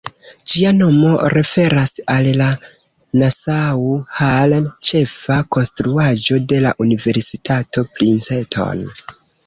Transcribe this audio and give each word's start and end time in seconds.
Ĝia 0.51 0.69
nomo 0.77 1.11
referas 1.33 1.93
al 2.13 2.29
la 2.39 2.47
""Nassau 3.23 3.85
Hall"", 4.21 4.57
ĉefa 4.91 5.41
konstruaĵo 5.57 6.43
de 6.55 6.67
la 6.69 6.77
universitato 6.91 7.89
Princeton. 7.97 8.87